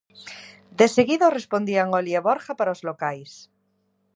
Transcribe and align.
Deseguido 0.79 1.35
respondían 1.37 1.87
Oli 1.99 2.11
e 2.19 2.21
Borja 2.27 2.53
para 2.59 2.75
os 2.75 2.81
locais. 2.89 3.31